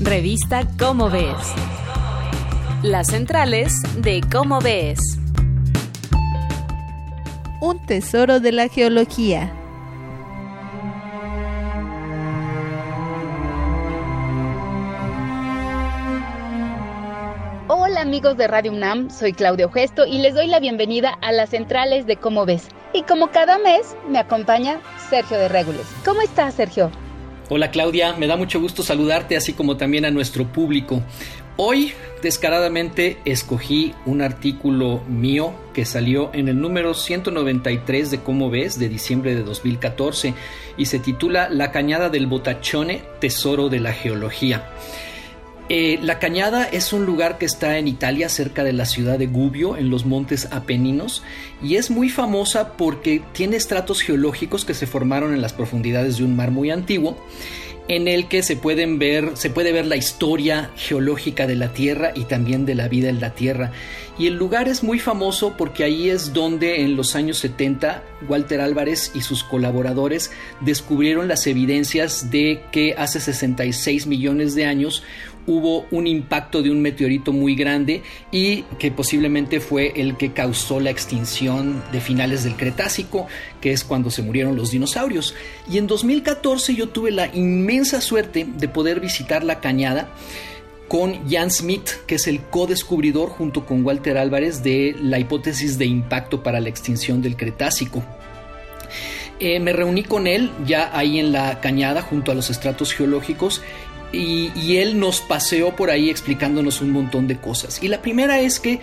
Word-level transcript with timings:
Revista 0.00 0.68
Cómo 0.78 1.08
Ves. 1.08 1.54
Las 2.82 3.06
centrales 3.06 3.72
de 3.96 4.20
Cómo 4.30 4.60
Ves. 4.60 4.98
Un 7.62 7.78
tesoro 7.86 8.38
de 8.38 8.52
la 8.52 8.68
geología. 8.68 9.50
Hola 17.68 18.02
amigos 18.02 18.36
de 18.36 18.46
Radio 18.48 18.72
UNAM, 18.72 19.08
soy 19.08 19.32
Claudio 19.32 19.70
Gesto 19.70 20.04
y 20.04 20.18
les 20.18 20.34
doy 20.34 20.48
la 20.48 20.60
bienvenida 20.60 21.16
a 21.22 21.32
las 21.32 21.50
centrales 21.50 22.06
de 22.06 22.18
Cómo 22.18 22.44
Ves. 22.44 22.68
Y 22.92 23.02
como 23.04 23.30
cada 23.30 23.56
mes, 23.56 23.96
me 24.10 24.18
acompaña 24.18 24.78
Sergio 25.08 25.38
de 25.38 25.48
Régules. 25.48 25.86
¿Cómo 26.04 26.20
estás, 26.20 26.52
Sergio? 26.52 26.90
Hola 27.48 27.70
Claudia, 27.70 28.12
me 28.14 28.26
da 28.26 28.36
mucho 28.36 28.60
gusto 28.60 28.82
saludarte 28.82 29.36
así 29.36 29.52
como 29.52 29.76
también 29.76 30.04
a 30.04 30.10
nuestro 30.10 30.48
público. 30.48 31.00
Hoy 31.56 31.92
descaradamente 32.20 33.18
escogí 33.24 33.94
un 34.04 34.20
artículo 34.20 35.00
mío 35.06 35.54
que 35.72 35.84
salió 35.84 36.30
en 36.34 36.48
el 36.48 36.60
número 36.60 36.92
193 36.92 38.10
de 38.10 38.18
Cómo 38.18 38.50
ves 38.50 38.80
de 38.80 38.88
diciembre 38.88 39.36
de 39.36 39.44
2014 39.44 40.34
y 40.76 40.86
se 40.86 40.98
titula 40.98 41.48
La 41.48 41.70
cañada 41.70 42.08
del 42.08 42.26
Botachone, 42.26 43.02
tesoro 43.20 43.68
de 43.68 43.78
la 43.78 43.92
geología. 43.92 44.68
Eh, 45.68 45.98
la 46.00 46.20
Cañada 46.20 46.64
es 46.64 46.92
un 46.92 47.06
lugar 47.06 47.38
que 47.38 47.46
está 47.46 47.78
en 47.78 47.88
Italia, 47.88 48.28
cerca 48.28 48.62
de 48.62 48.72
la 48.72 48.84
ciudad 48.84 49.18
de 49.18 49.26
Gubbio, 49.26 49.76
en 49.76 49.90
los 49.90 50.06
montes 50.06 50.46
Apeninos, 50.52 51.24
y 51.60 51.74
es 51.74 51.90
muy 51.90 52.08
famosa 52.08 52.76
porque 52.76 53.20
tiene 53.32 53.56
estratos 53.56 54.00
geológicos 54.00 54.64
que 54.64 54.74
se 54.74 54.86
formaron 54.86 55.34
en 55.34 55.42
las 55.42 55.52
profundidades 55.52 56.18
de 56.18 56.24
un 56.24 56.36
mar 56.36 56.52
muy 56.52 56.70
antiguo, 56.70 57.16
en 57.88 58.08
el 58.08 58.28
que 58.28 58.42
se 58.42 58.56
pueden 58.56 58.98
ver, 58.98 59.32
se 59.34 59.50
puede 59.50 59.72
ver 59.72 59.86
la 59.86 59.96
historia 59.96 60.70
geológica 60.76 61.46
de 61.46 61.54
la 61.54 61.72
Tierra 61.72 62.12
y 62.14 62.24
también 62.24 62.66
de 62.66 62.74
la 62.74 62.88
vida 62.88 63.08
en 63.08 63.20
la 63.20 63.34
Tierra. 63.34 63.72
Y 64.18 64.26
el 64.26 64.34
lugar 64.34 64.68
es 64.68 64.82
muy 64.82 64.98
famoso 64.98 65.54
porque 65.56 65.84
ahí 65.84 66.10
es 66.10 66.32
donde 66.32 66.82
en 66.82 66.96
los 66.96 67.14
años 67.14 67.38
70 67.38 68.02
Walter 68.28 68.60
Álvarez 68.60 69.12
y 69.14 69.20
sus 69.20 69.44
colaboradores 69.44 70.32
descubrieron 70.60 71.28
las 71.28 71.46
evidencias 71.46 72.30
de 72.30 72.62
que 72.72 72.94
hace 72.96 73.20
66 73.20 74.06
millones 74.06 74.54
de 74.54 74.66
años 74.66 75.02
hubo 75.46 75.86
un 75.90 76.06
impacto 76.06 76.62
de 76.62 76.70
un 76.70 76.82
meteorito 76.82 77.32
muy 77.32 77.54
grande 77.54 78.02
y 78.30 78.62
que 78.78 78.90
posiblemente 78.90 79.60
fue 79.60 79.92
el 79.96 80.16
que 80.16 80.32
causó 80.32 80.80
la 80.80 80.90
extinción 80.90 81.82
de 81.92 82.00
finales 82.00 82.44
del 82.44 82.56
Cretácico, 82.56 83.26
que 83.60 83.72
es 83.72 83.84
cuando 83.84 84.10
se 84.10 84.22
murieron 84.22 84.56
los 84.56 84.70
dinosaurios. 84.70 85.34
Y 85.70 85.78
en 85.78 85.86
2014 85.86 86.74
yo 86.74 86.88
tuve 86.88 87.10
la 87.10 87.34
inmensa 87.34 88.00
suerte 88.00 88.46
de 88.46 88.68
poder 88.68 89.00
visitar 89.00 89.44
la 89.44 89.60
cañada 89.60 90.08
con 90.88 91.28
Jan 91.28 91.50
Smith, 91.50 91.88
que 92.06 92.14
es 92.16 92.26
el 92.26 92.40
co-descubridor 92.40 93.28
junto 93.28 93.66
con 93.66 93.84
Walter 93.84 94.18
Álvarez 94.18 94.62
de 94.62 94.94
la 95.00 95.18
hipótesis 95.18 95.78
de 95.78 95.86
impacto 95.86 96.42
para 96.42 96.60
la 96.60 96.68
extinción 96.68 97.22
del 97.22 97.36
Cretácico. 97.36 98.04
Eh, 99.38 99.60
me 99.60 99.74
reuní 99.74 100.02
con 100.02 100.26
él 100.26 100.50
ya 100.64 100.96
ahí 100.96 101.18
en 101.18 101.30
la 101.30 101.60
cañada 101.60 102.00
junto 102.00 102.32
a 102.32 102.34
los 102.34 102.48
estratos 102.48 102.94
geológicos 102.94 103.60
y, 104.12 104.76
él 104.76 104.98
nos 104.98 105.20
paseó 105.20 105.74
por 105.74 105.90
ahí 105.90 106.10
explicándonos 106.10 106.80
un 106.80 106.90
montón 106.90 107.26
de 107.26 107.38
cosas. 107.38 107.82
Y 107.82 107.88
la 107.88 108.02
primera 108.02 108.40
es 108.40 108.60
que 108.60 108.80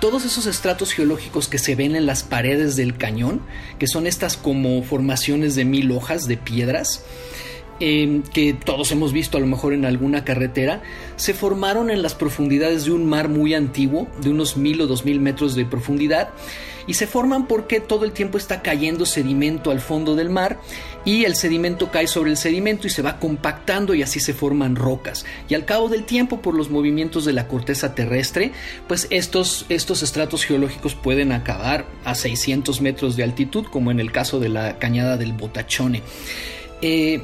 todos 0.00 0.24
esos 0.24 0.46
estratos 0.46 0.92
geológicos 0.92 1.48
que 1.48 1.58
se 1.58 1.74
ven 1.74 1.94
en 1.94 2.06
las 2.06 2.22
paredes 2.22 2.76
del 2.76 2.96
cañón, 2.96 3.40
que 3.78 3.86
son 3.86 4.06
estas 4.06 4.36
como 4.36 4.82
formaciones 4.82 5.54
de 5.54 5.64
mil 5.64 5.90
hojas 5.92 6.26
de 6.26 6.36
piedras, 6.36 7.04
que 8.32 8.56
todos 8.64 8.92
hemos 8.92 9.12
visto 9.12 9.38
a 9.38 9.40
lo 9.40 9.46
mejor 9.48 9.72
en 9.72 9.84
alguna 9.84 10.24
carretera, 10.24 10.82
se 11.16 11.34
formaron 11.34 11.90
en 11.90 12.00
las 12.00 12.14
profundidades 12.14 12.84
de 12.84 12.92
un 12.92 13.06
mar 13.06 13.28
muy 13.28 13.54
antiguo, 13.54 14.06
de 14.20 14.30
unos 14.30 14.56
mil 14.56 14.80
o 14.82 14.86
dos 14.86 15.04
mil 15.04 15.18
metros 15.18 15.56
de 15.56 15.64
profundidad, 15.64 16.30
y 16.86 16.94
se 16.94 17.06
forman 17.06 17.46
porque 17.46 17.80
todo 17.80 18.04
el 18.04 18.12
tiempo 18.12 18.38
está 18.38 18.62
cayendo 18.62 19.04
sedimento 19.04 19.70
al 19.70 19.80
fondo 19.80 20.14
del 20.14 20.30
mar 20.30 20.58
y 21.04 21.24
el 21.24 21.34
sedimento 21.34 21.90
cae 21.90 22.06
sobre 22.06 22.30
el 22.30 22.36
sedimento 22.36 22.86
y 22.86 22.90
se 22.90 23.02
va 23.02 23.18
compactando 23.18 23.94
y 23.94 24.02
así 24.02 24.20
se 24.20 24.32
forman 24.32 24.76
rocas. 24.76 25.24
Y 25.48 25.54
al 25.54 25.64
cabo 25.64 25.88
del 25.88 26.04
tiempo, 26.04 26.40
por 26.40 26.54
los 26.54 26.70
movimientos 26.70 27.24
de 27.24 27.32
la 27.32 27.48
corteza 27.48 27.94
terrestre, 27.94 28.52
pues 28.86 29.08
estos, 29.10 29.66
estos 29.68 30.02
estratos 30.02 30.44
geológicos 30.44 30.94
pueden 30.94 31.32
acabar 31.32 31.86
a 32.04 32.14
600 32.14 32.80
metros 32.80 33.16
de 33.16 33.24
altitud, 33.24 33.66
como 33.66 33.90
en 33.90 34.00
el 34.00 34.12
caso 34.12 34.38
de 34.40 34.48
la 34.48 34.78
cañada 34.78 35.16
del 35.16 35.32
Botachone. 35.32 36.02
Eh, 36.80 37.22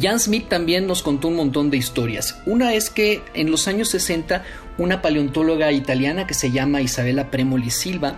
Jan 0.00 0.20
Smith 0.20 0.48
también 0.48 0.86
nos 0.86 1.02
contó 1.02 1.28
un 1.28 1.36
montón 1.36 1.70
de 1.70 1.76
historias. 1.76 2.40
Una 2.46 2.74
es 2.74 2.90
que 2.90 3.22
en 3.34 3.50
los 3.50 3.68
años 3.68 3.88
60 3.90 4.44
una 4.78 5.02
paleontóloga 5.02 5.72
italiana 5.72 6.26
que 6.26 6.34
se 6.34 6.50
llama 6.50 6.80
Isabella 6.80 7.30
Premoli 7.30 7.70
Silva 7.70 8.16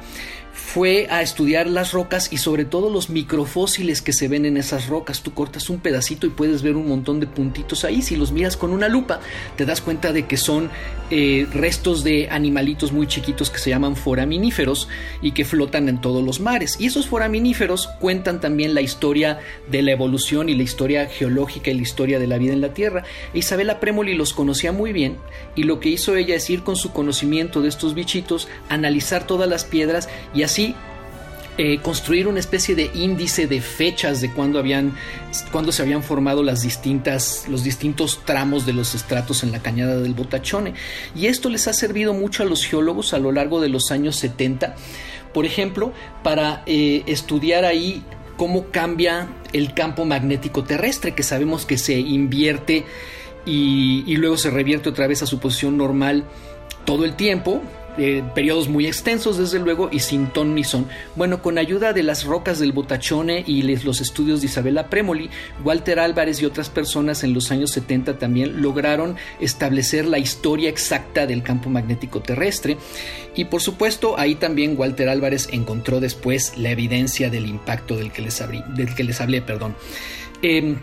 fue 0.52 1.06
a 1.10 1.22
estudiar 1.22 1.66
las 1.66 1.92
rocas 1.92 2.32
y 2.32 2.38
sobre 2.38 2.64
todo 2.64 2.90
los 2.90 3.10
microfósiles 3.10 4.02
que 4.02 4.12
se 4.12 4.28
ven 4.28 4.44
en 4.44 4.56
esas 4.56 4.86
rocas. 4.86 5.22
Tú 5.22 5.32
cortas 5.32 5.70
un 5.70 5.80
pedacito 5.80 6.26
y 6.26 6.30
puedes 6.30 6.62
ver 6.62 6.76
un 6.76 6.88
montón 6.88 7.20
de 7.20 7.26
puntitos 7.26 7.84
ahí. 7.84 8.02
Si 8.02 8.16
los 8.16 8.32
miras 8.32 8.56
con 8.56 8.72
una 8.72 8.88
lupa, 8.88 9.20
te 9.56 9.64
das 9.64 9.80
cuenta 9.80 10.12
de 10.12 10.26
que 10.26 10.36
son 10.36 10.70
eh, 11.10 11.46
restos 11.52 12.04
de 12.04 12.28
animalitos 12.30 12.92
muy 12.92 13.06
chiquitos 13.06 13.50
que 13.50 13.58
se 13.58 13.70
llaman 13.70 13.96
foraminíferos 13.96 14.88
y 15.20 15.32
que 15.32 15.44
flotan 15.44 15.88
en 15.88 16.00
todos 16.00 16.24
los 16.24 16.40
mares. 16.40 16.76
Y 16.78 16.86
esos 16.86 17.06
foraminíferos 17.06 17.88
cuentan 18.00 18.40
también 18.40 18.74
la 18.74 18.80
historia 18.80 19.40
de 19.70 19.82
la 19.82 19.92
evolución 19.92 20.48
y 20.48 20.54
la 20.54 20.62
historia 20.62 21.06
geológica 21.06 21.70
y 21.70 21.74
la 21.74 21.82
historia 21.82 22.18
de 22.18 22.26
la 22.26 22.38
vida 22.38 22.52
en 22.52 22.60
la 22.60 22.74
Tierra. 22.74 23.04
Isabela 23.34 23.80
Premoli 23.80 24.14
los 24.14 24.32
conocía 24.32 24.72
muy 24.72 24.92
bien 24.92 25.16
y 25.54 25.64
lo 25.64 25.80
que 25.80 25.88
hizo 25.88 26.16
ella 26.16 26.34
es 26.34 26.48
ir 26.50 26.62
con 26.62 26.76
su 26.76 26.92
conocimiento 26.92 27.62
de 27.62 27.68
estos 27.68 27.94
bichitos, 27.94 28.48
analizar 28.68 29.26
todas 29.26 29.48
las 29.48 29.64
piedras 29.64 30.08
y 30.34 30.41
así 30.42 30.74
eh, 31.58 31.80
construir 31.82 32.28
una 32.28 32.40
especie 32.40 32.74
de 32.74 32.90
índice 32.94 33.46
de 33.46 33.60
fechas 33.60 34.22
de 34.22 34.32
cuando 34.32 34.58
habían 34.58 34.94
cuando 35.50 35.70
se 35.70 35.82
habían 35.82 36.02
formado 36.02 36.42
las 36.42 36.62
distintas 36.62 37.44
los 37.46 37.62
distintos 37.62 38.20
tramos 38.24 38.64
de 38.64 38.72
los 38.72 38.94
estratos 38.94 39.42
en 39.42 39.52
la 39.52 39.60
cañada 39.60 40.00
del 40.00 40.14
Botachone. 40.14 40.72
Y 41.14 41.26
esto 41.26 41.50
les 41.50 41.68
ha 41.68 41.74
servido 41.74 42.14
mucho 42.14 42.42
a 42.42 42.46
los 42.46 42.64
geólogos 42.64 43.12
a 43.12 43.18
lo 43.18 43.32
largo 43.32 43.60
de 43.60 43.68
los 43.68 43.90
años 43.90 44.16
70 44.16 44.76
por 45.34 45.44
ejemplo 45.44 45.92
para 46.22 46.62
eh, 46.64 47.02
estudiar 47.04 47.66
ahí 47.66 48.02
cómo 48.38 48.70
cambia 48.70 49.28
el 49.52 49.74
campo 49.74 50.06
magnético 50.06 50.64
terrestre 50.64 51.14
que 51.14 51.22
sabemos 51.22 51.66
que 51.66 51.76
se 51.76 51.98
invierte 52.00 52.86
y, 53.44 54.04
y 54.06 54.16
luego 54.16 54.38
se 54.38 54.48
revierte 54.48 54.88
otra 54.88 55.06
vez 55.06 55.22
a 55.22 55.26
su 55.26 55.38
posición 55.38 55.76
normal 55.76 56.24
todo 56.86 57.04
el 57.04 57.14
tiempo 57.14 57.60
eh, 57.98 58.22
periodos 58.34 58.68
muy 58.68 58.86
extensos 58.86 59.38
desde 59.38 59.58
luego 59.58 59.88
y 59.92 60.00
sin 60.00 60.28
ton 60.28 60.54
ni 60.54 60.64
son. 60.64 60.86
Bueno, 61.16 61.42
con 61.42 61.58
ayuda 61.58 61.92
de 61.92 62.02
las 62.02 62.24
rocas 62.24 62.58
del 62.58 62.72
Botachone 62.72 63.44
y 63.46 63.62
los 63.62 64.00
estudios 64.00 64.40
de 64.40 64.46
Isabela 64.46 64.88
Premoli, 64.88 65.30
Walter 65.64 65.98
Álvarez 65.98 66.40
y 66.40 66.46
otras 66.46 66.70
personas 66.70 67.24
en 67.24 67.34
los 67.34 67.50
años 67.50 67.70
70 67.72 68.18
también 68.18 68.62
lograron 68.62 69.16
establecer 69.40 70.06
la 70.06 70.18
historia 70.18 70.68
exacta 70.68 71.26
del 71.26 71.42
campo 71.42 71.70
magnético 71.70 72.20
terrestre 72.20 72.76
y 73.34 73.46
por 73.46 73.60
supuesto 73.60 74.18
ahí 74.18 74.34
también 74.34 74.74
Walter 74.78 75.08
Álvarez 75.08 75.48
encontró 75.52 76.00
después 76.00 76.56
la 76.56 76.70
evidencia 76.70 77.30
del 77.30 77.46
impacto 77.46 77.96
del 77.96 78.12
que 78.12 78.22
les, 78.22 78.42
del 78.74 78.94
que 78.94 79.04
les 79.04 79.20
hablé. 79.20 79.42
Perdón. 79.42 79.74
Em, 80.42 80.76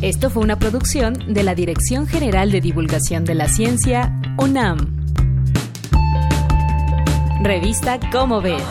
Esto 0.00 0.30
fue 0.30 0.42
una 0.42 0.58
producción 0.58 1.34
de 1.34 1.42
la 1.42 1.54
Dirección 1.54 2.06
General 2.06 2.50
de 2.50 2.62
Divulgación 2.62 3.26
de 3.26 3.34
la 3.34 3.48
Ciencia, 3.48 4.18
UNAM. 4.38 4.78
Revista 7.42 8.00
Cómo 8.10 8.40
ves. 8.40 8.64